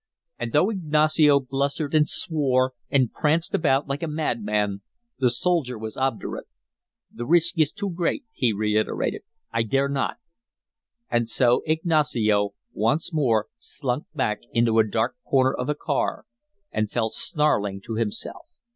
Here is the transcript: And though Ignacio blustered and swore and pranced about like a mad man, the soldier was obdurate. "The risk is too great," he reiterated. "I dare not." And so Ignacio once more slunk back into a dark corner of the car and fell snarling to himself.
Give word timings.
And 0.39 0.51
though 0.51 0.71
Ignacio 0.71 1.39
blustered 1.39 1.93
and 1.93 2.07
swore 2.07 2.73
and 2.89 3.13
pranced 3.13 3.53
about 3.53 3.87
like 3.87 4.01
a 4.01 4.07
mad 4.07 4.41
man, 4.43 4.81
the 5.19 5.29
soldier 5.29 5.77
was 5.77 5.95
obdurate. 5.95 6.47
"The 7.13 7.27
risk 7.27 7.59
is 7.59 7.71
too 7.71 7.91
great," 7.91 8.25
he 8.33 8.51
reiterated. 8.51 9.21
"I 9.51 9.61
dare 9.61 9.89
not." 9.89 10.17
And 11.11 11.29
so 11.29 11.61
Ignacio 11.67 12.55
once 12.73 13.13
more 13.13 13.45
slunk 13.59 14.05
back 14.15 14.39
into 14.51 14.79
a 14.79 14.87
dark 14.89 15.17
corner 15.23 15.53
of 15.53 15.67
the 15.67 15.75
car 15.75 16.25
and 16.71 16.89
fell 16.89 17.09
snarling 17.09 17.79
to 17.81 17.93
himself. 17.93 18.47